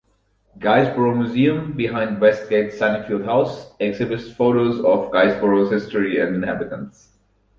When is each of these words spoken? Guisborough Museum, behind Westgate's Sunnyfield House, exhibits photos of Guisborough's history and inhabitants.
Guisborough 0.57 1.13
Museum, 1.15 1.73
behind 1.77 2.19
Westgate's 2.19 2.79
Sunnyfield 2.79 3.23
House, 3.25 3.71
exhibits 3.79 4.31
photos 4.31 4.83
of 4.83 5.11
Guisborough's 5.11 5.69
history 5.69 6.19
and 6.19 6.35
inhabitants. 6.37 7.11